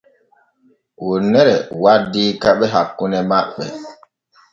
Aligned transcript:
Wonnere 1.05 1.55
waddi 1.83 2.23
keɓe 2.41 2.65
hakkune 2.73 3.19
maɓɓe. 3.29 3.63